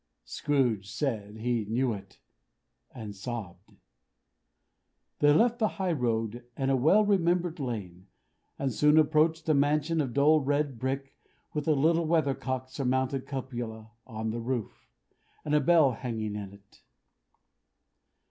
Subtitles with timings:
[0.25, 2.17] Scrooge said he knew it.
[2.91, 3.73] And he sobbed.
[5.19, 8.07] They left the high road, by a well remembered lane,
[8.57, 11.15] and soon approached a mansion of dull red brick,
[11.53, 14.89] with a little weathercock surmounted cupola, on the roof,
[15.45, 16.81] and a bell hanging in it.